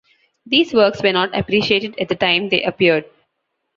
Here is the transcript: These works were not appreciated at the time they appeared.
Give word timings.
These 0.47 0.73
works 0.73 1.03
were 1.03 1.13
not 1.13 1.37
appreciated 1.37 1.93
at 1.99 2.09
the 2.09 2.15
time 2.15 2.49
they 2.49 2.63
appeared. 2.63 3.05